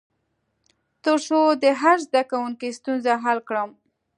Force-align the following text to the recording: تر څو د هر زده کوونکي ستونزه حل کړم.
تر 1.03 1.17
څو 1.27 1.39
د 1.63 1.65
هر 1.81 1.97
زده 2.07 2.21
کوونکي 2.31 2.69
ستونزه 2.79 3.11
حل 3.23 3.39
کړم. 3.47 3.69